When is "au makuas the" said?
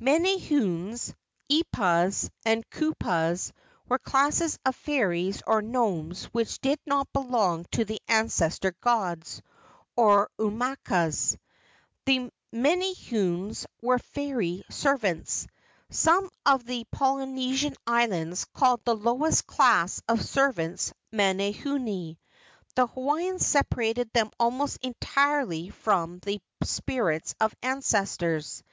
10.40-12.32